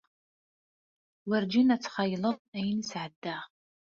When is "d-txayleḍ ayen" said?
1.81-2.83